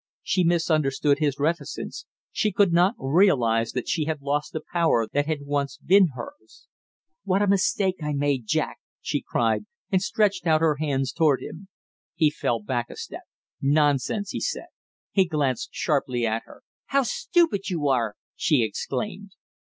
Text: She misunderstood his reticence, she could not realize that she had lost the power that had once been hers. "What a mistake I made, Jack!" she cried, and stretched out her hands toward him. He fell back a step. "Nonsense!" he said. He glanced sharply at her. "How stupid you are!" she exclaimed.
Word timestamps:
She 0.23 0.43
misunderstood 0.43 1.19
his 1.19 1.37
reticence, 1.37 2.07
she 2.31 2.51
could 2.51 2.73
not 2.73 2.95
realize 2.97 3.73
that 3.73 3.87
she 3.87 4.05
had 4.05 4.19
lost 4.19 4.51
the 4.51 4.63
power 4.73 5.05
that 5.13 5.27
had 5.27 5.43
once 5.45 5.77
been 5.77 6.07
hers. 6.15 6.67
"What 7.23 7.43
a 7.43 7.47
mistake 7.47 7.97
I 8.01 8.11
made, 8.11 8.47
Jack!" 8.47 8.79
she 8.99 9.21
cried, 9.21 9.67
and 9.91 10.01
stretched 10.01 10.47
out 10.47 10.59
her 10.61 10.77
hands 10.79 11.11
toward 11.11 11.43
him. 11.43 11.67
He 12.15 12.31
fell 12.31 12.59
back 12.63 12.89
a 12.89 12.95
step. 12.95 13.25
"Nonsense!" 13.61 14.31
he 14.31 14.39
said. 14.41 14.69
He 15.11 15.23
glanced 15.25 15.69
sharply 15.71 16.25
at 16.25 16.45
her. 16.47 16.63
"How 16.87 17.03
stupid 17.03 17.69
you 17.69 17.87
are!" 17.87 18.15
she 18.35 18.63
exclaimed. 18.63 19.33